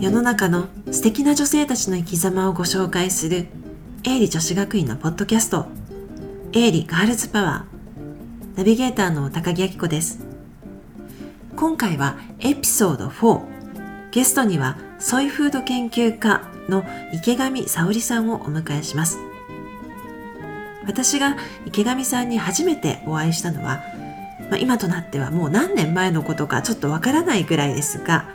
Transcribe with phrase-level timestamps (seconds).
[0.00, 3.48] 世の中の素敵な女性たちの生き様をご紹介する
[4.02, 5.66] 営利女子学院のポッドキャスト。
[6.54, 8.56] 営利ガールズパワー。
[8.56, 10.24] ナビゲーターの高木明子です。
[11.54, 13.42] 今回はエピソード4
[14.10, 16.82] ゲストにはソイフード研究家の
[17.12, 19.18] 池上沙織さんをお迎えします。
[20.86, 21.36] 私が
[21.66, 23.84] 池上さんに初めてお会いしたのは、
[24.48, 28.30] まあ、今となってはもう何年前のことかちょっとわからないぐらいですが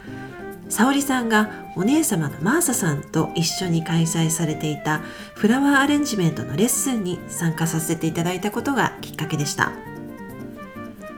[0.76, 4.98] 沙織さんがお姉様のマーサさんと一緒に開催されていた
[5.34, 9.72] フラワーアレンジメントのレッスンに参加させていただいたことがきっかけでした。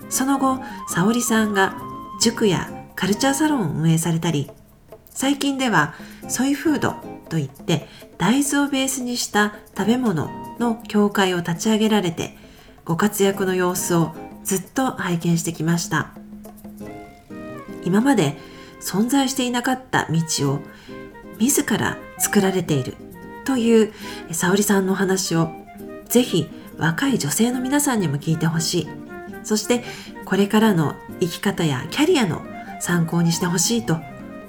[0.10, 1.76] その後、沙織さんが
[2.22, 4.52] 塾やカルチャーサロンを運営されたり、
[5.10, 5.96] 最近では
[6.28, 6.94] ソイフード
[7.28, 7.88] といって
[8.20, 10.30] 大豆をベースにした食べ物
[10.60, 12.38] の協会を立ち上げられて
[12.86, 16.12] ご活躍の様子をずっと拝見してきました。
[17.84, 18.38] 今まで
[18.82, 20.60] 存在していなかった道を
[21.40, 22.96] 自ら作られている
[23.46, 23.94] という
[24.32, 25.52] 沙織さんの話を
[26.06, 28.88] ぜひ若い女性の皆さんにも聞いてほしい。
[29.44, 29.84] そして
[30.26, 32.46] これからの生き方やキャリアの
[32.82, 33.98] 参考にしてほしいと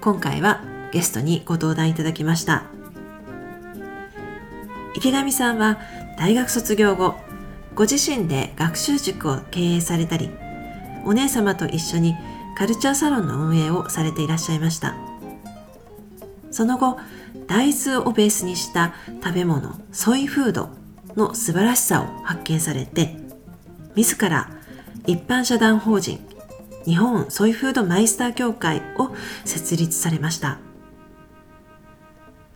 [0.00, 2.64] 今回はゲストにご登壇いただきました。
[4.96, 5.78] 池上さんは
[6.18, 7.14] 大学卒業後、
[7.74, 10.30] ご自身で学習塾を経営されたり、
[11.04, 12.16] お姉様と一緒に
[12.58, 14.96] カルチャーサロンの運営をされていらっしゃいました。
[16.50, 16.98] その後
[17.46, 20.70] 大豆をベースにした食べ物ソイフード
[21.14, 23.14] の素晴らしさを発見されて
[23.94, 24.50] 自ら
[25.06, 26.18] 一般社団法人
[26.84, 29.14] 日本ソイフードマイスター協会を
[29.44, 30.58] 設立されました。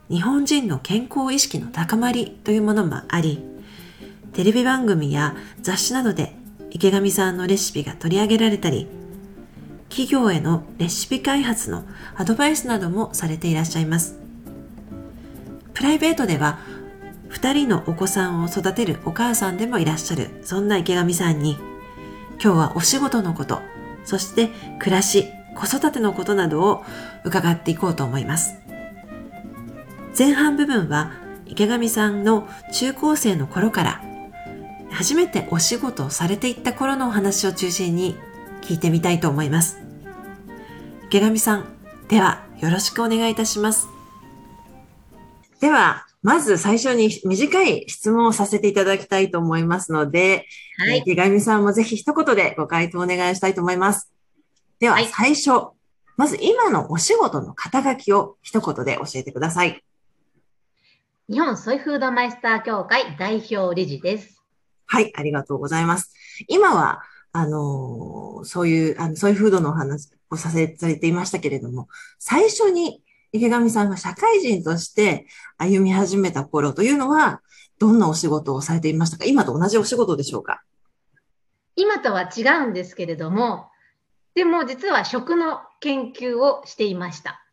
[0.08, 3.42] 日本人の健康意識の高まりというものもあり
[4.32, 6.34] テレビ番組や雑誌などで
[6.70, 8.88] 池上さんのレシピが取り上げられたり
[9.92, 11.84] 企業へのレシピ開発の
[12.16, 14.18] アドバイスなどもされていらっしゃいます。
[15.74, 16.60] プライベートでは
[17.30, 21.58] 2人のお子さんを育てるお母さんでもいらっしゃるそんな池上さんに
[22.42, 23.60] 今日はお仕事のこと
[24.04, 26.84] そして暮らし子育てのことなどを
[27.24, 28.54] 伺っていこうと思います
[30.16, 31.12] 前半部分は
[31.46, 34.02] 池上さんの中高生の頃から
[34.92, 38.16] 初めてお仕事をされていった頃のお話を中心に
[38.60, 39.81] 聞いてみたいと思います
[41.12, 41.66] 池上さん、
[42.08, 43.86] ではよろしくお願いいたします。
[45.60, 50.46] では、まず最初に短い質問をさせていただきたいと思いますので、
[50.78, 54.10] はい、池上さんもぜひ一言でご回答お願いしたいと思います。
[54.78, 59.84] では、最初、はい、まず今のお仕事の肩書きを一言で教えてください。
[61.28, 64.42] 日本ソイフードマイスター協会代表理事です。
[64.86, 66.14] はい、ありがとうございます。
[66.48, 67.02] 今は、
[67.32, 71.88] あのー、そういう、あの、ソイフードのお話、をさせされていましたけれども、
[72.18, 75.26] 最初に池上さんが社会人として
[75.58, 77.42] 歩み始めた頃というのは、
[77.78, 79.26] どんなお仕事をされていましたか？
[79.26, 80.62] 今と同じお仕事でしょうか？
[81.76, 83.68] 今とは違うんですけれども、
[84.34, 87.44] でも実は食の研究をしていました。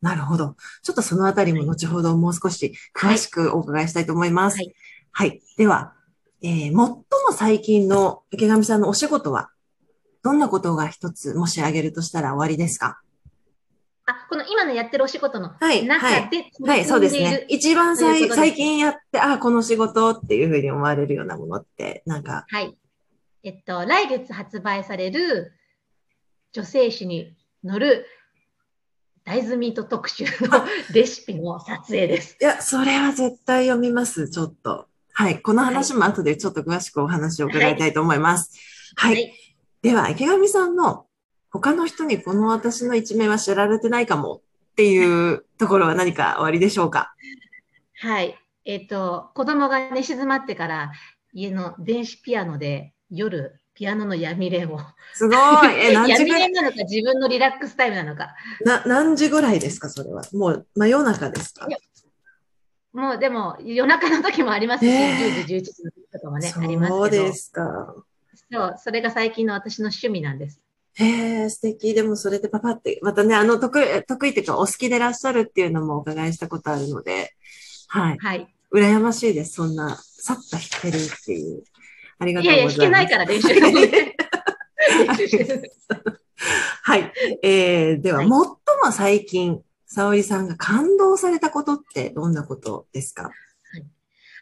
[0.00, 0.54] なるほど。
[0.84, 4.58] ちょっとそのあたりも後ほどもう少し詳しくお伺いしたいと思います。
[4.58, 4.74] はい。
[5.10, 5.94] はい、では、
[6.42, 9.50] えー、最も最近の池上さんのお仕事は
[10.22, 13.00] どんなことが一つもし挙げるとしたら終わりですか？
[14.06, 17.44] あ、この今のやってるお仕事の中で、はい、はい、そうですね。
[17.48, 22.46] 一番最最近やって、あ、この仕事っていうふうに思われるようなものって、なんか。
[22.48, 22.74] はい。
[23.42, 25.52] えっと、来月発売される
[26.52, 28.06] 女性誌に載る
[29.24, 32.38] 大豆ミート特集のレシピの撮影です。
[32.40, 34.88] いや、それは絶対読みます、ちょっと。
[35.20, 35.42] はい。
[35.42, 38.56] この話も後でちょっと詳しくお話を伺いたいと思います。
[38.94, 39.32] はい、はい
[39.82, 41.06] では、池上さんの
[41.50, 44.42] 他の人にこの私の一面は知られてないかも
[44.72, 47.12] っていうところは何か終わりでしょうか？
[48.00, 48.38] はい。
[48.64, 50.92] えっ、ー、と、子供が寝静まってから
[51.32, 54.78] 家の電子ピアノで夜ピアノの闇練を。
[55.14, 55.38] すごい。
[55.80, 56.42] え、 何時ぐらい？
[56.42, 58.36] 闇練なのか自分のリラックスタイムなのか。
[58.64, 60.22] な、何時ぐらいですかそれは？
[60.32, 61.66] もう真夜中ですか？
[62.98, 66.98] もうでも夜中の時もありますし、10時、11時の時とかもね、ありますけど。
[66.98, 67.94] そうですか。
[68.50, 70.60] そう、それが最近の私の趣味なんです。
[70.94, 71.94] へえ、素敵。
[71.94, 77.34] でもそれでパパって、またね、あの、得意、得意っていうか、お好きでいらっしゃるっていうのもお伺いしたことあるので、
[77.86, 78.18] はい。
[78.18, 78.52] はい。
[78.74, 79.52] 羨ましいです。
[79.52, 81.62] そんな、さっと弾けるっていう。
[82.18, 82.78] ありがとうございます。
[82.78, 83.54] いやいや、弾けないから練習
[86.82, 87.12] はい。
[87.44, 88.58] えー、では、はい、最も
[88.90, 93.30] 最近、沙織さんが感動されたことってどんなことですか？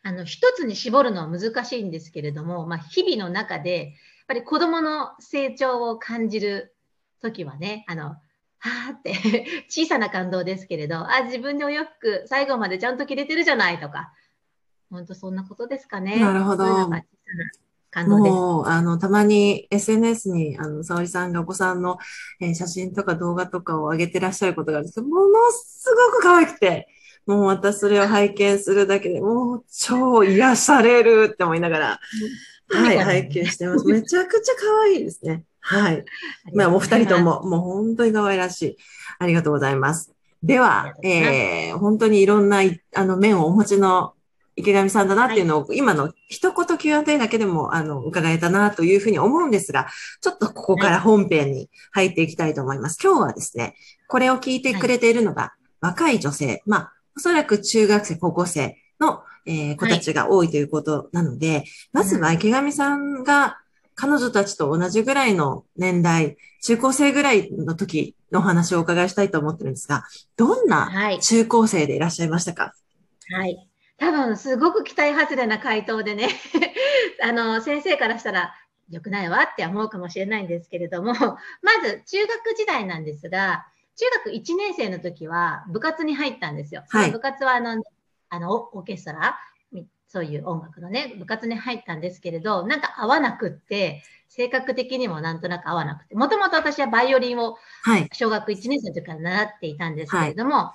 [0.02, 3.92] あの、一つに絞るのは難しいんですけれども、まあ、日々の中で、やっ
[4.28, 6.76] ぱり子供の成長を感じる
[7.20, 14.12] ときはね、あの、はーって 小さな感動ですけれど、あ、自分でお洋服最後までちゃんと着れてるじゃないとか、
[14.90, 16.20] 本当そんなことですかね。
[16.20, 16.64] なるほど。
[16.64, 17.50] そういうのが小さな
[17.96, 18.34] 感動です。
[18.34, 21.96] もう、あの、たまに SNS に、あの、沙織さんがお子さんの、
[22.40, 26.88] えー写真とか動画とかを上げてらっしゃることがあるんですけど、ものすごく可愛くて、
[27.24, 32.00] もう私それを拝見するだけでもう超癒されるって思いながら、
[32.68, 33.86] はい、拝見してます。
[33.86, 35.44] めちゃくちゃ可愛いですね。
[35.60, 36.04] はい。
[36.54, 38.76] まあ、お二人とも、もう本当に可愛らしい。
[39.18, 40.12] ありがとうございます。
[40.42, 44.12] であはえー、本当にいろんな、いあの、面をお持ちの
[44.56, 49.86] 池上さんだなっていうのを、今の一言 Q&A だけでも、あの、伺えたなというふうに思うんですが、
[50.20, 52.98] ちょっとここから本編に入っていきたいと思います。
[53.02, 53.76] 今日はですね、
[54.08, 63.58] これを聞いてくれているのが、若い女性、まあ、おそらく中学生、高校生の、えー子たちが多いということなので、まずは池上さんが
[63.94, 70.04] 彼女たちと同じぐらいの年代、中高生ぐらいの時のお話をお伺いしたいと思ってるんですが、
[70.36, 71.20] どんなはい。
[71.20, 72.74] 中高生でいらっしゃいましたか？
[73.30, 73.65] はい。
[73.98, 76.28] 多分、すごく期待外れな回答でね、
[77.22, 78.54] あの、先生からしたら、
[78.90, 83.66] 良くないわって思うかもしれないんですけれども、まず、中学時代なんですが、
[83.96, 86.84] 中学1年生の時は部活に入ったんですよ。
[86.88, 87.82] はい部活はあの、
[88.28, 89.38] あの、オーケストラ、
[89.72, 98.08] みそういう音楽のね、部活に入ったんですけれど、なんか合わなくって、性格的にもなんとなく合わなくて、もともと私はバイオリンをはい。
[98.12, 100.72] 小学1年生の時から習っていたんですけれども、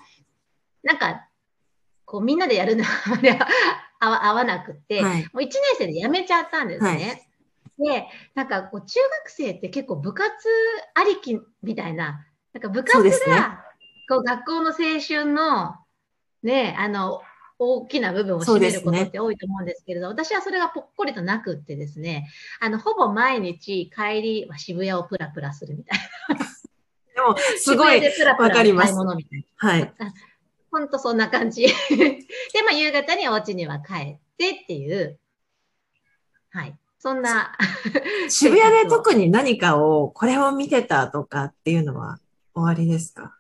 [0.84, 1.28] なんか、
[2.12, 2.84] こうみんなでやるの
[3.24, 3.48] では
[4.02, 5.22] 合わ合わなくって、はい。
[5.24, 7.22] もう1年生で辞めちゃったんですね。
[7.80, 10.30] で、なんかこう中学生って結構部活
[10.94, 13.64] ありきみたいな、なんか部活が
[14.10, 15.78] こう学校の青春の
[16.44, 17.22] ね、あの、
[17.58, 22.28] 大きな部分を占めることって多いと思うんですけれど、私はそれがぽっこりとなくってですね、
[22.60, 26.36] あの、ほぼ毎日帰りは渋谷をプラプラするみたいな。
[27.14, 28.02] でも、すごい、
[28.38, 28.96] わかります。
[29.58, 29.94] はい。
[30.72, 31.68] ほんとそんな感じ。
[31.92, 35.20] で、まあ、夕方にお家には帰ってっていう、
[36.50, 36.78] はい。
[36.98, 37.58] そんな、
[38.30, 42.20] 渋谷で特に何かを、これを見てたとかっていうのは
[42.54, 43.36] 終わりですか？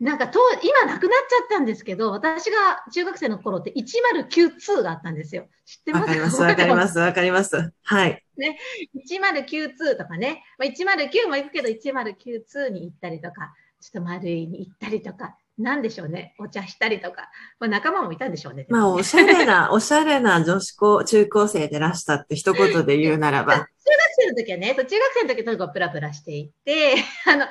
[0.00, 5.48] なんかと、今なくなっちゃったんですけど、私が中学生の頃って1092があったんんですよ。
[5.64, 6.02] 知ってます？
[6.02, 7.72] わかります、わかります、わかります。
[7.82, 8.24] はい。
[8.36, 17.30] 1092とかね、まあ、109も行くけど1092に行ったりとか、ちょっと丸いに行ったりとか、なんでしょうね、お茶したりとか、
[17.60, 18.66] まあ、仲間もいたんでしょうね。
[18.68, 23.54] まあ、おしゃれな、 おしゃれな女子高、中高生でらしたって一言で言うならば。
[23.86, 26.94] 中学生の時はね、そう中学生の時とにかくプラプラしていて、
[27.26, 27.50] あの、だか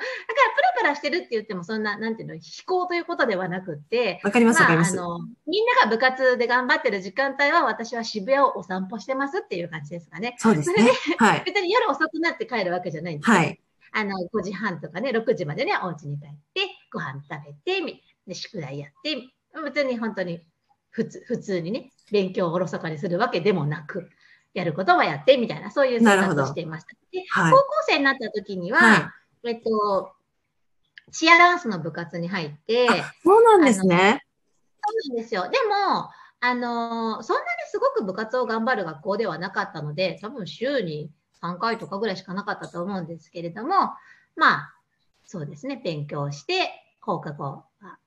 [0.56, 4.92] プラプラしてるって言ってもそんな、なんていうの、飛行ということではなくって、わかります、わまあ、かります。
[4.98, 10.34] あの、みんなが部活で頑張ってる時間帯は私は渋谷をお散歩してますっていう感じですかね。
[10.38, 10.90] そうですね。
[11.18, 11.42] はい。
[11.46, 13.60] 別に夜遅くなって帰るわけじゃないんですよはい。
[13.96, 16.62] あの、5時半とかね、6時までね、お家に帰って、
[16.92, 19.16] ご飯食べて、みで宿題やって、
[19.64, 20.44] 別に本当に
[20.90, 24.10] 普通、普通にね、勉強をおろそかにするわけでもなく、
[24.52, 26.90] やることはやって、みたいな、そういう生活をしていました。
[27.12, 27.58] で、はい高。
[27.58, 29.14] 校生になった時には、は
[29.44, 30.12] えっと、
[31.12, 34.24] チアダンスの部活に入って、あそうなんですね。
[34.84, 35.42] そうなんですよ。
[35.42, 36.10] でも、
[36.40, 41.10] あのーそんなにすごく部活を頑張る学校ではなかったので、多分週に
[41.44, 43.90] 3回とかぐらいしかなかったと思うんですけれども、
[44.34, 44.74] まあ、
[45.26, 46.70] そうですね、勉強して、
[47.00, 47.98] 放課後は、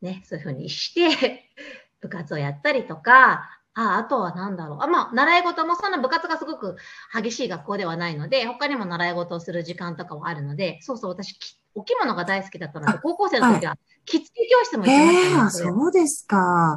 [0.00, 1.50] ね、そういうふうにして、
[2.00, 4.78] 部活をやったりとか、ああとは何だろう。
[4.82, 6.76] あまあ、習い事もそんな部活がすごく
[7.14, 15.44] 激しい学校ではないので、他にも習い事をする時間とかはあるので、そうそう、私、きお着物が大好きだったので、あ高校生の時は、着付け教室も行へってましたね。
[15.44, 16.76] え、あそれそうですか。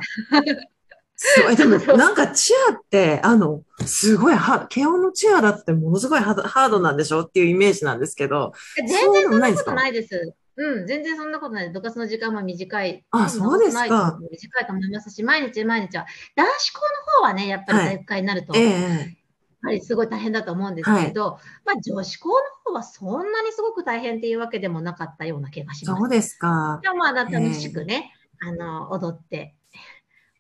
[1.24, 1.56] すごい。
[1.56, 8.54] でも、なんかチアって、あの、すごいは、慶応のチアだってものすごいハードなんでしょっていうイメージなんですけど。
[8.76, 10.34] 全然そんなこともないんです。
[10.58, 11.74] うん、全然そんなことないです。
[11.74, 13.06] 部活の時間も短い。
[13.12, 16.08] あそうですか短いと思いますし、毎日毎日は。
[16.36, 19.18] 男子校の方はね、やっぱりはい体育会になると、えやっえ、
[19.62, 22.36] ぱりすごい大変だと思うんですけれど、まあ女子校の
[22.66, 26.00] 方はそんなにすごく大変っていうわけでもなかったような気がします。
[26.00, 26.80] そうですか。
[26.82, 28.12] でもまあ楽しくね、
[28.46, 29.56] あの、踊って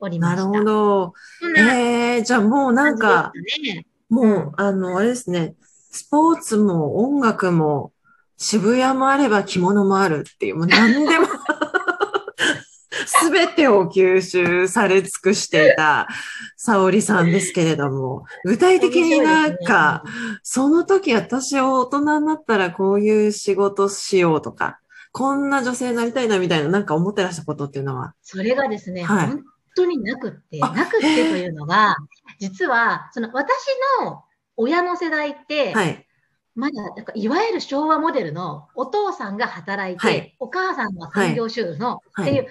[0.02, 0.48] おりました。
[0.48, 1.14] なるほど。
[1.58, 3.32] ええ、じゃあもうなんか、
[3.64, 3.86] ね。
[4.10, 5.56] もう、あの、あれですね、
[5.92, 7.94] スポーツも音楽も
[8.38, 11.28] 渋谷もあれば着物もあるっていう、もう何でも
[13.06, 16.08] すべてを吸収され尽くしていた
[16.58, 20.04] 沙織さんですけれども、具体的になんか、
[20.44, 24.80] その時私は大人になったらこういう仕事しようとか、
[25.12, 29.44] こんな女性になりたいなみたいななんか思ってらしたことっていうのは、それがですね、はい本
[29.76, 31.96] 当になくって、あなくってというのが、
[32.40, 33.56] 実は、その私
[34.02, 34.24] の
[34.58, 36.06] 親の世代って、はい。
[36.54, 42.48] まだ、なんかいわゆる昭和モデルのお父さんが働いて、はいお母さんは産業主婦の、はいっていう、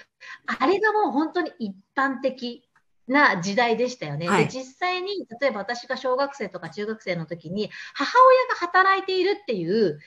[0.47, 2.67] あれがもう本当に一般的
[3.07, 4.29] な時代でしたよね。
[4.29, 10.01] はいで実際に、例えば私が小学生とか中学生の時に、母親が働いているっていう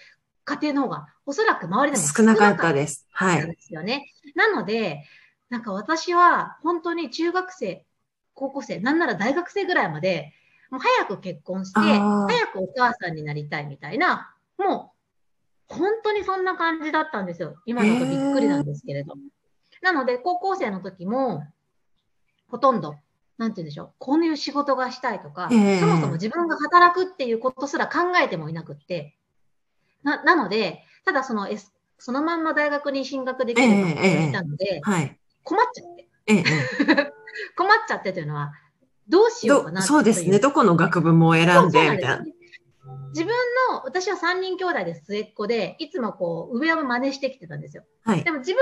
[0.45, 3.07] 家庭の方が、おそらく周りでも少なかったです。
[3.11, 3.45] はい。
[3.45, 4.11] ですよね。
[4.35, 5.05] なので、
[5.53, 7.85] なんか私は本当に中学生、
[8.33, 10.33] 高校生、なんなら大学生ぐらいまで、
[10.71, 14.95] もう早く結婚して、早くお母さんになりたいみたいな、も
[15.69, 17.61] う本当にそんな感じだったんですよ。
[17.67, 19.13] 今だとびっくりなんですけれど。
[19.83, 21.43] なので、高校生の時も、
[22.49, 22.95] ほとんど、
[23.37, 29.15] なんて言うんでしょう、こういう仕事がしたいとか、ええそもそも自分が働くっていうことすら考えてもいなくって、
[30.01, 35.19] ななので、ただその、S、そのまんま大学に進学できる学校にいたので、はい。
[35.43, 36.43] 困っちゃって、ええ、
[37.55, 38.53] 困っちゃってというのは、
[39.07, 40.39] どうしようかなどそうですね。
[40.39, 42.23] どこの学部も選んで、みたいな。
[43.09, 43.33] 自分
[43.71, 47.83] の、私は3人兄弟で末っ子で、いつもこう、上を真似してきてたんですよ。
[48.03, 48.31] はいで。
[48.31, 48.59] も自分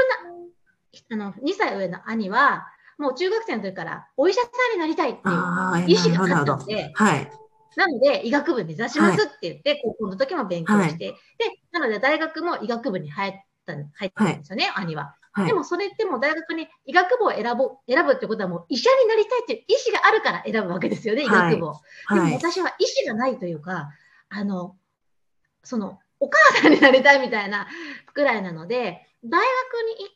[1.18, 5.34] の、あの、2歳上の兄は、もう中学生の時からお医者さんになりたいっていう
[5.88, 6.44] 意思があ。
[6.44, 7.32] ったので、はい。
[7.78, 11.16] なので、医学部目指しますって言って、高校の時も勉強して、で、
[11.72, 13.34] なので大学も医学部に入っ
[13.66, 15.16] た、入ったんですよね、兄は。
[15.34, 15.54] はいで。
[15.54, 21.82] もそれってもう大学に医学部を選ぼ選ぶってことはもう医者になりたいっていう意思があるから選ぶわけですよね、医はい学部を。
[22.10, 22.34] でもはい。
[22.34, 23.90] 私は意思がないというか、
[24.30, 24.76] あの、
[25.64, 27.68] その、お母さんになりたいみたいな
[28.14, 30.16] くらいなので、大学に行っ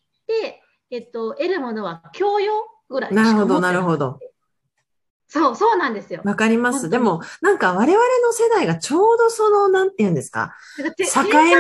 [0.52, 2.54] て、えっと、得るものは教養
[2.90, 4.20] ぐらいなるほどなるほど。
[5.28, 6.22] そう、そうなんですよ。
[6.24, 6.90] わかります。
[6.90, 10.56] でも、なんか我々の世代がちょうどその、なんて言うんですか？
[10.78, 10.84] 境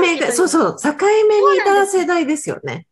[0.02, 0.48] 目が、そうう。
[0.48, 0.94] そう、境
[1.28, 2.88] 目にいた世代ですよね。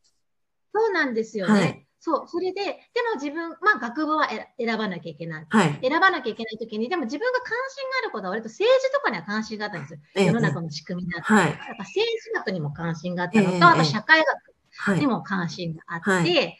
[0.73, 1.53] そうなんですよね。
[1.53, 2.69] はいそう、それで、で
[3.15, 5.45] も自分、まあ学部は選選ばなきゃいけない。
[5.47, 5.79] はい。
[5.81, 9.99] 選ばなきゃいけないときに、でも自分が関心があることは割と政治とかには関心があったんですよ。
[10.15, 11.39] ええ世の中の仕組みだったり。
[11.39, 11.51] はい。
[11.79, 14.27] 政治学にも関心があったのと、ええあと社会学
[14.75, 14.99] はい。
[14.99, 16.57] にも関心があって、はい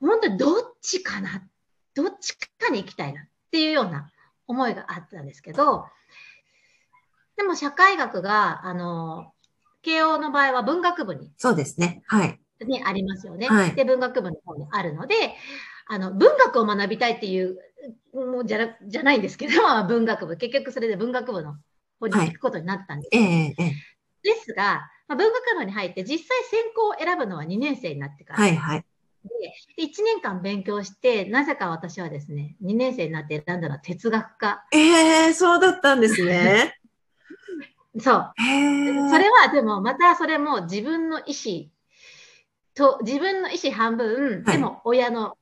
[0.00, 1.46] 本当にどっちかな、
[1.94, 4.10] どっちかに行きたいなっていうような
[4.48, 5.86] 思いがあったんですけど、
[7.36, 9.32] でも社会学が、あの、
[9.82, 12.02] 慶応の場合は文学部にそうですね。
[12.06, 12.40] はい。
[12.64, 13.48] ね、ありますよね。
[13.48, 15.14] はいで、文学部の方にあるので、
[15.86, 17.58] あの、文学を学びたいっていう、
[18.14, 19.52] もうじゃなじゃないんですけど、
[19.88, 21.56] 文学部、結局それで文学部の
[21.98, 23.16] 方に行くことになったんです。
[23.16, 23.72] ええ、ええ。
[24.22, 28.40] ですが、まあ、文学部に入って実際専攻を選ぶのは2年生になってから。
[28.40, 28.84] はい、はい。
[29.76, 34.64] で1年間勉強して、なぜか私はですね、2年生になって選んだのは哲学科。
[34.72, 36.74] ええ、そうだったんですね。
[37.98, 38.32] そう。
[39.10, 41.70] それはでも、またそれも自分の意思
[42.80, 45.36] と、自分の意思半分、はいでも親の、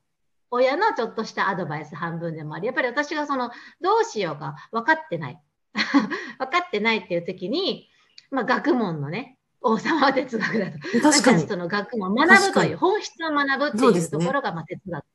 [0.51, 5.41] 親のちょっとしたアドバイス半分でもあり、やっぱり私がその、どうしようか分かってない。
[5.73, 7.89] 分かってないっていう時に、
[8.29, 10.79] まあ学問のね、王様は哲学だと。
[10.79, 11.43] 確かに。
[11.43, 15.05] 私その学問を学ぶという、本質を学ぶっていうところがまあ哲学。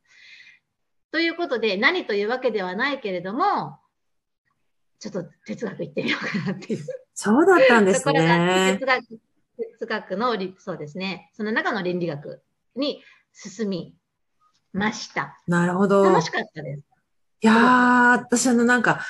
[1.10, 3.78] ということで、何というわけではないけれども、
[4.98, 6.84] ちょっと哲学行ってみようかなっていう。
[7.14, 8.86] そうだったんですね 哲。
[8.86, 9.04] 学、
[9.56, 11.30] 哲学のり、そうですね。
[11.34, 12.42] その中の倫理学
[12.76, 13.94] に進み
[14.72, 15.38] ました。
[15.46, 16.04] なるほど。
[16.04, 16.82] 楽しかったです。
[17.42, 19.00] いやー、私あのなんか、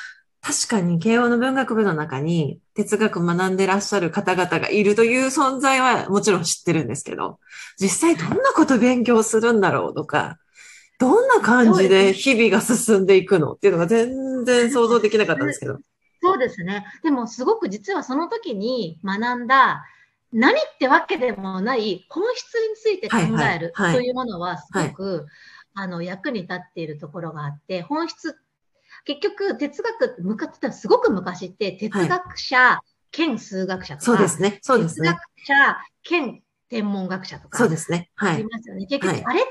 [0.41, 7.39] 確かに慶応の文学部の中に哲学学んでらっしゃる方々がいるという存在はもちろん知ってるんですけど、
[7.79, 10.39] 実際どんなこと勉強するんだろうとか、
[10.99, 15.79] どんな感じで日々が進んでいくのっていうのが全然想像できなかったんですけど。
[16.23, 16.85] そうですね。
[17.03, 19.85] でもすごく実はその時に学んだ
[20.35, 25.27] 何ってわけでもない本質について考えるというものはすごく、
[25.75, 28.37] あの役に立っているところがあって、本質、
[29.05, 32.81] 結局哲学向かってたすごく昔って哲学者
[33.13, 34.59] 兼数学者とか、そうですね。
[34.61, 35.21] そうですね哲学。
[35.47, 38.11] 者兼天文学者とかそうですね。
[38.17, 38.47] はありい。
[38.47, 38.87] ますよね。
[38.87, 39.51] 結局、はいあれって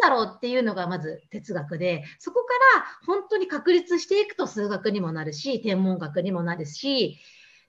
[0.00, 7.20] なんだろうっていうのがまず哲学で、そこから本当に確立していくと数学にもなるし、天文学にもなるし、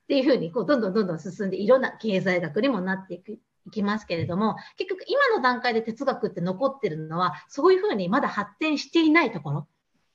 [0.06, 3.40] っていうふうにこうどんどんどんどん進んでいろんな経済学にもなっていく。
[3.68, 9.68] いきますけれども、結局今の段階で哲学って残ってるのは、そういうふうにまだ発展していないところ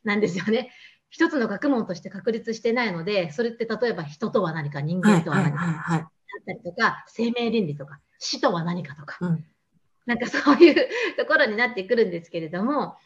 [0.04, 0.70] なんですよね。
[1.08, 5.00] 一つの学問として確立してないので、それって例えば人とは何か、人。
[5.00, 5.58] 間とは何か。
[5.88, 9.44] だったりとか、生命倫理とか、死とは何かとか、うん
[10.06, 10.74] なんかそういう
[11.16, 12.96] ところになってくるんですけれども、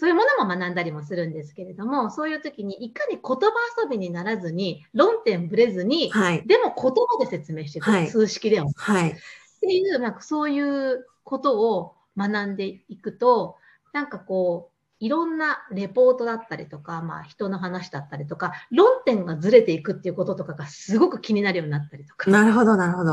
[0.00, 3.52] そういうものも学んだりもするんですけれども、そういう時にいかに言葉
[3.82, 6.46] 遊びにならずに、論点ぶれずに、はい。
[6.46, 8.72] でも言葉で説明していく、はい数式でも。
[8.76, 9.10] はい。
[9.10, 9.14] っ
[9.60, 13.56] ていう、なんかそういうことを学んでいくと、
[13.92, 22.30] なんかこう、いろんなレポートだったりとか、まあ人の話だったりとか、論点がずれていくっていうこととかがすごく気になるようになったりとか。
[22.30, 23.10] なるほど、なるほど。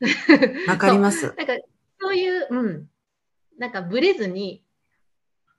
[0.68, 1.34] わかります。
[1.34, 1.54] なんか、
[1.98, 2.86] そういう、うん。
[3.56, 4.62] なんか、ブレずに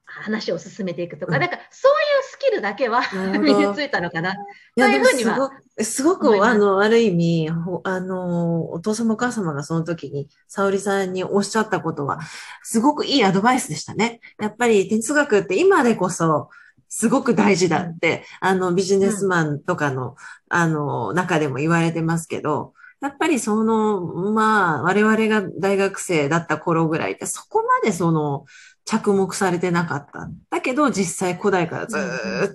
[0.10, 3.01] 話を進めていくとか、うんなんか、そういうスキルだけは
[3.39, 4.34] 身についたのかな。
[4.78, 12.20] そういうふうにはごすごく、あの、ある意味、ほあの、お父様お母様がその時に、沙織さんにおっしゃったことは、
[12.63, 14.20] すごくいいアドバイスでしたね。
[14.39, 16.50] やっぱり哲学って今でこそ、
[16.89, 20.16] すごく大事だって、あの、ビジネスマンとかの、
[20.50, 28.46] あの、中でも言われてますけど、やっぱりその、まあ、我々が大学生だった頃ぐらいって、そこまでその、
[28.86, 30.29] 着目されてなかった。
[30.50, 31.98] だけど、実際古代からず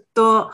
[0.01, 0.51] っと、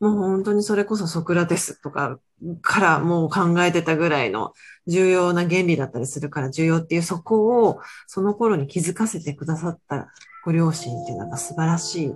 [0.00, 2.18] もう本当にそれこそソクラテスとか
[2.62, 4.52] からもう考えてたぐらいの
[4.86, 10.08] 重要な原理だったりするから重要っていうそこをその頃に気づかせてくださった
[10.44, 12.14] ご両親っていうのが素晴らしい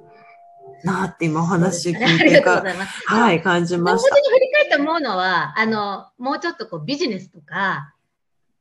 [0.84, 2.62] なって今お話聞いてか。
[3.06, 4.16] はい、感じ本当ました。
[4.16, 7.94] に振り返って思うのは、あの、もうちょっとこうビジネスとか、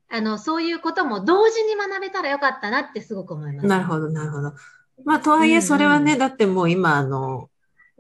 [0.10, 3.68] あの、そういうことも同時に学べたらよかったなってすごく思います。
[3.68, 4.54] なるほど、なるほど。
[5.06, 7.50] まあ、とはいえ、それはね、だってもう今、あの、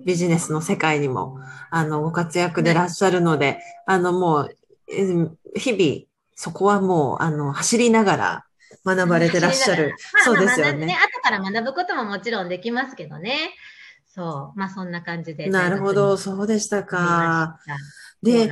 [0.05, 4.55] ビジネスの世界にも、あの、ご活躍でいらっしゃるので、あの、もう、
[4.89, 8.45] えー日々、そこはもう、あの、走りながら
[8.85, 9.95] 学ばれてらっしゃる。
[10.23, 10.93] そうですよね。
[10.93, 13.51] 後から学ぶことももちろんできますけどね。
[14.13, 14.59] そう。
[14.59, 15.49] まあそんな感じで。
[15.49, 17.59] なるほど、そうでしたか。
[18.21, 18.51] で。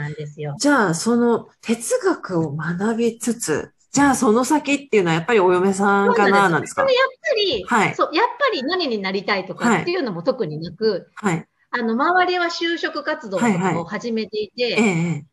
[0.58, 6.84] じゃあ、その哲学を学びつつ、じゃあ、その先っていうのはやっぱりお嫁さんかな、なんですか？
[6.84, 11.46] やっぱり、はいそう、やっぱり何になりたいとはいかっていうのも特になく、はい。
[11.72, 15.26] あの、周りは就職活動とはいはいかを始めていて、ええ、え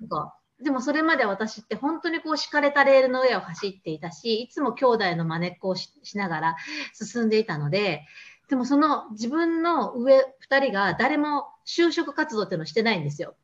[0.00, 6.56] なんか、でもそれまで私って本当にこう敷かれたレールの上を走っていたし、いつも兄弟の真似っこをししながら
[6.94, 8.06] 進んでいたので、
[8.52, 13.34] でもその自分の上二人が誰も就職活動っていうのをしてないんですよ。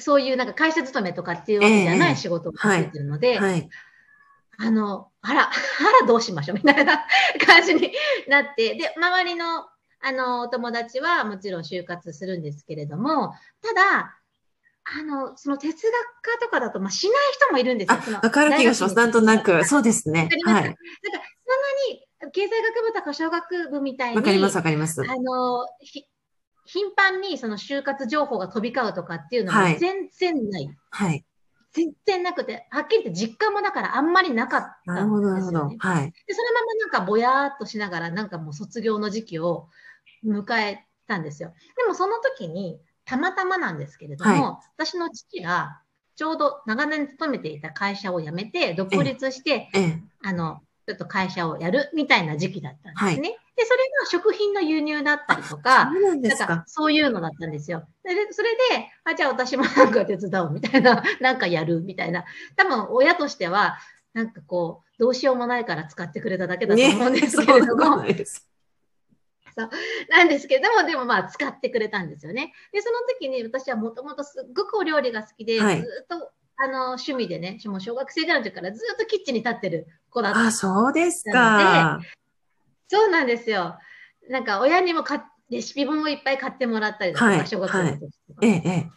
[0.00, 3.68] そういうなんか会社勤めとかっていうわけじゃなええい仕事をされてるので、えはい。
[4.58, 5.52] あの、あら、あ
[6.00, 7.06] らどうしましょうみたいな
[7.46, 7.92] 感じに
[8.26, 9.68] なって、で、周りの、
[10.00, 14.18] あの、お友達はもちろん就活するんですけれども、ただ、
[14.86, 18.18] あの、その哲学科とかだと、まあ、しない人もいるんですよ。
[18.20, 18.96] わかる気がします。
[18.96, 19.64] なんとなく。
[19.64, 20.54] そうですねはい。
[20.54, 20.72] なんか、そんな
[21.90, 25.02] に、経済学部とか小学部みたいに、わかります、わかります。
[25.02, 26.04] あの、ひ
[26.66, 30.70] 頻繁にその就活情報が飛び交うとかっていうのははい全然ない。
[30.90, 31.24] はい。
[31.72, 35.94] 全然なくて、はっきり言って実感もだからあんまりなかったなるほど、なるほどんですよね。。
[35.94, 36.12] はい。
[36.26, 39.68] で、そのままなんかぼやーっとしながら、なんかもう卒業の時期を
[40.24, 41.52] 迎えたんですよ。
[41.76, 45.80] でもその時に、たまたまなんですけれども、私の父が、
[46.16, 50.02] ちょうど長年勤めていた会社を辞めて、独立して、ええ。
[50.22, 53.38] あの、ちょっと会社をやるみたいな時期だったんですね。
[53.56, 56.64] で、それが食品の輸入だったりとか、そうなんかか。
[56.66, 57.86] そういうのだったんですよ。
[58.02, 62.24] で、それで、あ、じゃあ私もなんか手伝おうみたいな、 なんかやるみたいな。
[62.56, 63.78] 多分親としては、
[64.12, 68.48] なんかこう、どうしようもないから使ってくれただけだと思うんですけれども、そんなことないです。
[70.10, 72.52] なんですけども、でもまあ使ってくれたんですよね。
[72.72, 82.00] で、その時に私はもともとすっごくお料理が好きで、はいずっとあの趣味でね、もう小学生ぐらいの時からずっとキッチンに立ってる子だったあ、そうですか。
[82.88, 83.76] そうなんですよ。
[84.28, 88.90] なんか親にもかレシピ本をいっぱい買ってもらったりだとか、はい小学生の時とか、ええ、ええ。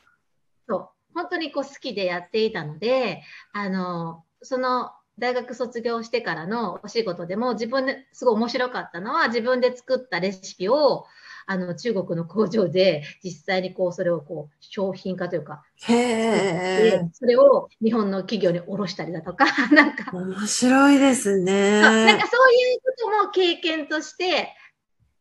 [0.67, 11.05] そう、本当にこう好きでやっていたので、あの、その大学卒業してからのお仕事でも自分ですごい面白かったのは自分で作ったレシピを
[11.49, 21.81] あの中国の工場で実際にこうそれをこう商品化というか、へそれを日本の企業に卸したりだとか、 なんか、面白いですね。
[21.81, 24.53] なんかそういうことも経験として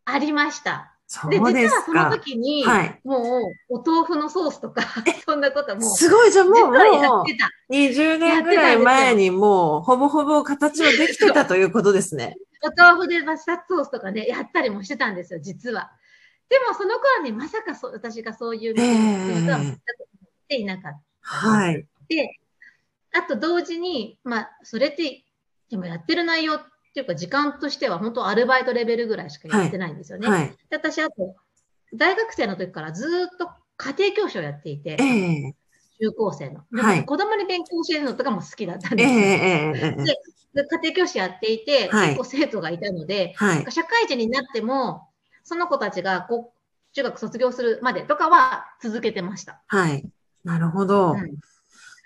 [0.05, 0.93] ありました。
[1.07, 2.11] そうで、実はそのか。
[2.11, 4.83] 時に、はいもうお豆腐のソースとか、
[5.25, 7.49] そんなことも、すごい、じゃあもう、もうってた。
[7.71, 12.37] 20年ぐらい前にもう、ほぼほぼ形はできてたということですね。
[12.65, 15.93] お豆腐でマスタードソースとかね、やったりもしてたんですよ、実は。
[16.49, 18.95] でもその頃にまさかそ私がそういう道に進
[19.43, 21.01] むとは全く思っていなかった。
[21.23, 21.87] はい。
[22.09, 22.39] で、
[23.13, 25.25] あと同時に、まあ、それって、
[25.71, 26.63] でもやってる内容っ
[26.95, 30.29] ていうか、時間としては本当アルバイトレベルぐらいしかやってないんですよね。
[30.29, 30.49] はい。
[30.71, 31.35] で私、あと、
[31.95, 35.55] 大学生の時からずーっと家庭教師をやっていてえ、え
[36.01, 36.63] 中高生の。
[36.73, 39.21] ではい子供に勉強教えるのとかも好きだったんええですよ。
[39.21, 43.73] ええええで家庭教師やっていて、はい結構生徒がいたので、はい。
[43.73, 45.09] 社会人になっても、
[45.47, 49.63] その子たちがこう中学卒業するまでとかは続けてました。
[49.69, 50.05] はい。
[50.45, 51.13] なるほど。
[51.13, 51.39] うん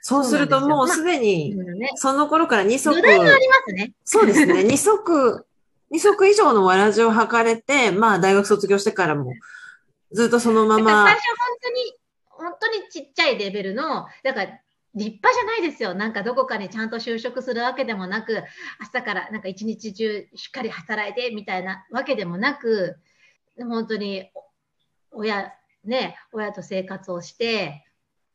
[0.02, 1.54] そうするともうすでに、
[1.96, 3.92] その頃から二足土、台がありますね。
[4.02, 5.44] そうですね、二足
[5.92, 9.34] 二足以上のわらじを履かれて、まあ大学卒業してからも、
[10.12, 11.04] ずっとそのまま。
[11.04, 11.98] 最初本当に、
[12.28, 14.60] 本当にちっちゃいレベルの、だから
[14.94, 15.94] 立派じゃないですよ。
[15.94, 18.42] なんかどこかにちゃんと就職するわけでもなく、
[18.78, 22.96] 朝からなんか一日中しっかり働いてみたいなわけでもなく、
[23.64, 24.30] 本当に
[25.12, 25.52] 親、
[25.84, 27.86] ね、親と生活をして、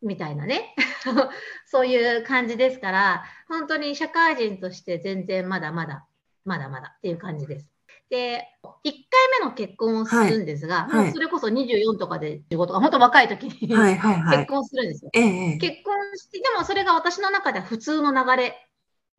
[0.01, 0.75] みたいなね。
[1.65, 6.05] そういう感じですから、本当に社会人として全然まだまだ、
[6.43, 7.69] まだまだっていう感じです。
[8.09, 8.93] で、1回
[9.39, 15.11] 目の結婚をするんですが、はい、それこそ24とかで15とか、本当若い時に結婚するんですよ。
[15.13, 18.67] ええ、結婚して、でもそれが私の中では普通の流れ。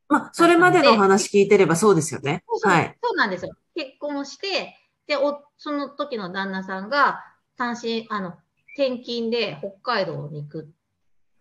[0.09, 2.45] まあ、それまでの話聞いてればそうですよね。
[2.62, 2.97] はい。
[3.03, 3.53] そうなんですよ。
[3.75, 7.25] 結婚して、で、お、その時の旦那さんが、
[7.57, 8.35] 単身、あの、
[8.77, 10.71] 転勤で北海道に行くって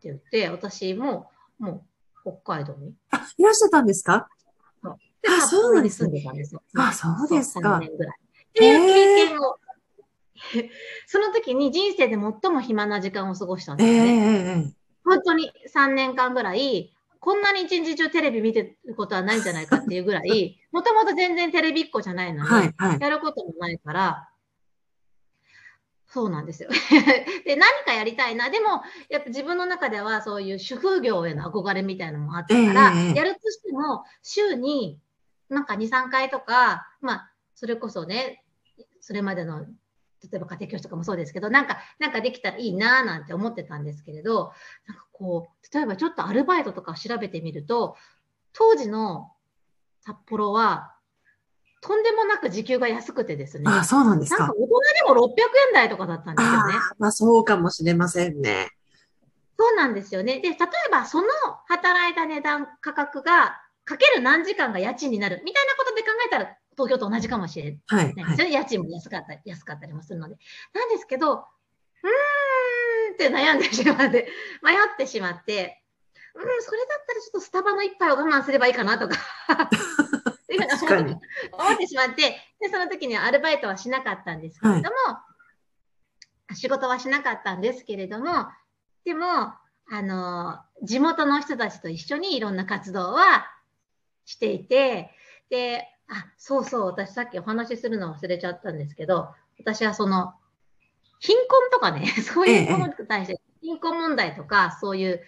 [0.04, 1.86] 言って、私も、も
[2.26, 2.94] う、北海道に。
[3.12, 4.28] あ、いらっしゃったんですか？
[5.28, 6.62] あ、そうに住んでたんですよ。
[6.78, 7.78] あ、そうですか。
[7.78, 8.16] 3年ぐらい。
[8.22, 9.58] っていう経験を、
[11.08, 14.52] その時に人生で最も暇な時間を過ごしたんですね。
[14.52, 14.72] えー、
[15.04, 24.30] 本当に3年間ぐらい、こんなに一日中テレビ見てることはないんじゃないかっていうぐらい、もともと全然テレビっ子じゃないのに、はいはい、やることもないから、
[26.16, 26.70] そうなんですよ。
[27.46, 28.50] で、何かやりたいな。
[28.50, 34.98] でも、やっぱ自分の中ではそういう主婦業への憧れみたいなのもあったから、えー、やるとしても、週に
[35.50, 38.46] なんか2、3回とか、まあ、それこそね、
[39.02, 39.66] それまでの、
[40.32, 44.54] 例えば家庭教師とかもそうですけど、なんか、なんかできたらいいなぁなんて思ってたんですけれど、
[44.88, 47.96] なんかこう、例えばちょっとアルバイトとか調べてみると、
[48.54, 49.32] 当時の
[50.02, 50.96] 札幌は、
[51.82, 53.70] とんでもなく時給が安くてですね。
[53.70, 54.40] あそうなんですか。
[54.40, 54.70] なんか大人
[55.08, 55.34] でも600
[55.68, 56.74] 円台とかだったんですよね。
[56.76, 58.70] あまあそうかもしれませんね。
[59.58, 60.40] そうなんですよね。
[60.40, 60.58] で、例え
[60.92, 61.28] ばその
[61.68, 68.24] 働いた値段、価格がかける何時間が家賃になるみたいなことで考えたら、東京と同じかもしれないですね。
[68.24, 70.38] はいはい、家賃も安かったり、安かったりもするので。
[70.74, 71.42] なんですけど、うー
[73.12, 74.30] んって悩んでしまって、
[74.62, 75.82] 迷ってしまって、
[76.36, 79.16] うん、それだったらちょっとスタバの一杯を我慢すればいいかなとか
[79.48, 81.16] 確かに
[81.52, 85.24] 思ってしまって、で、その時にはアルバイトはしなかったんですけれども、は
[86.52, 88.48] い、仕事はしなかったんですけれども、
[89.06, 93.48] でも、あの、地元の人たちと一緒にいろんな活動は
[94.26, 95.12] していて、
[95.50, 100.34] で、あ、そうそう、私さっきお話しするの忘れちゃったんですけど、私はその、
[101.20, 105.22] 貧困とかね、 そういうものに対して、貧困問題とか、そういう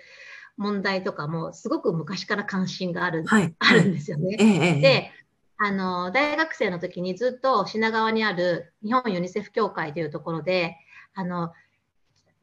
[0.57, 4.37] 問題とかも、すごく昔から関心がある、はい、あるんですよね。
[4.81, 5.11] で、
[5.57, 10.77] あの、大学生の時にずっと品川にある日本ユニセフ協会というところで、
[11.15, 11.51] あの、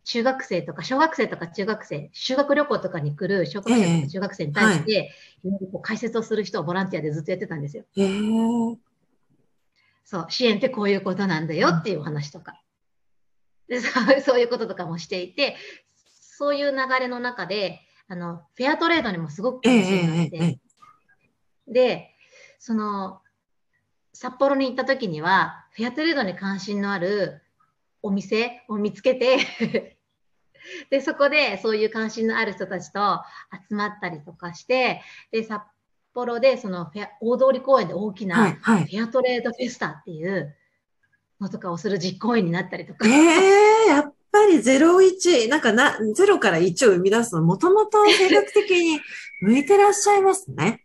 [0.05, 5.13] 中学生とか小学生とか中学生、修学旅行とかに来る小学生とか中学生に対して、
[5.45, 7.85] えーはい、こう解説をする人をボランティアでずっとやってたんですよ。
[7.97, 8.03] え。
[8.03, 8.77] ー、
[10.05, 12.61] そう、支援ってこういうことなんだよっていう話とか。
[13.67, 15.57] でそういうこととかもしていて、
[15.97, 22.11] そういう流れの中で、あの、フェアトレードにもすごく関心があって、えー、で、
[22.59, 23.23] その、
[24.13, 27.41] 札幌に行った時には、フェアトレードに関心のある
[28.03, 29.94] お店を見つけて
[30.91, 33.21] で、そこでそういう関心のある人たちと
[33.69, 35.63] 集まったりとかして、で、札
[36.13, 40.55] 幌でそのフェア大通公園で大きなフェアトレードフェスタっていう
[41.41, 43.07] のとかをする実行委員になったりとか。
[43.07, 49.01] ええー、やっぱり01、なんかな、0から1を生み出すの、もともと性格的に
[49.43, 50.85] 向いてらっしゃいますね。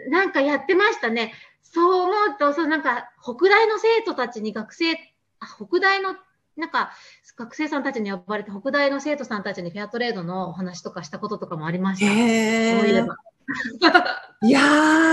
[0.10, 1.34] なんかやってましたね。
[1.62, 4.94] そう思うと、そうなんか、北大の生徒たちに学生、
[5.40, 6.16] あ北大の
[6.58, 6.90] なんか
[7.36, 12.06] 学生さんたちに呼ばれて、北大の生徒さんたちにフェアトレードのお話とかしたこととかもありました？
[12.12, 13.16] へそういえば。
[14.42, 14.60] いや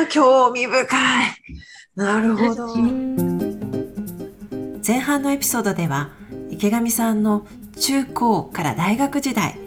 [0.04, 0.88] ー、興味深い。
[1.96, 2.76] なるほど。
[4.86, 6.10] 前半のエピソードでは、
[6.50, 7.46] 池上さんの
[7.80, 9.58] 中高から大学時代、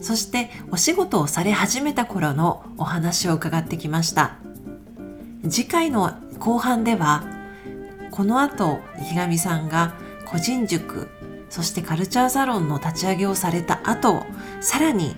[0.00, 4.36] そしてお仕事をされ始めた頃のお話を伺ってきました。
[5.48, 7.24] 次回の後半では、
[8.12, 8.78] この後
[9.10, 11.08] 池上さんが個人塾
[11.48, 14.24] そしてカルチャーサロンの立ち上げをされた後
[14.60, 15.16] さらに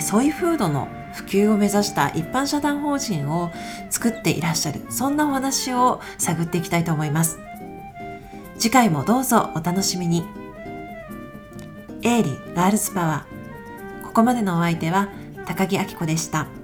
[0.00, 3.50] ソイフードの普及を目指した一般社団法人を
[3.90, 7.38] 作っていらっしゃるそんなお話を探っていきたいと思います。
[8.58, 10.22] 次回もどうぞお楽しみに。
[12.02, 14.04] エイリガールズパワー。
[14.04, 15.08] ここまでのお相手は
[15.46, 16.59] 高木明子でした。